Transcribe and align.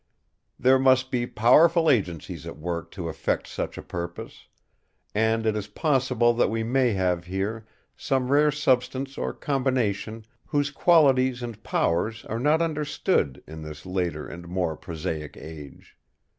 There 0.57 0.79
must 0.79 1.11
be 1.11 1.27
powerful 1.27 1.87
agencies 1.87 2.47
at 2.47 2.57
work 2.57 2.89
to 2.93 3.07
effect 3.07 3.45
such 3.45 3.77
a 3.77 3.83
purpose; 3.83 4.47
and 5.13 5.45
it 5.45 5.55
is 5.55 5.67
possible 5.67 6.33
that 6.33 6.49
we 6.49 6.63
may 6.63 6.93
have 6.93 7.25
here 7.27 7.67
some 7.95 8.31
rare 8.31 8.49
substance 8.49 9.15
or 9.15 9.31
combination 9.31 10.25
whose 10.47 10.71
qualities 10.71 11.43
and 11.43 11.61
powers 11.61 12.25
are 12.25 12.39
not 12.39 12.63
understood 12.63 13.43
in 13.45 13.61
this 13.61 13.85
later 13.85 14.25
and 14.27 14.47
more 14.47 14.75
prosaic 14.75 15.37
age. 15.37 15.95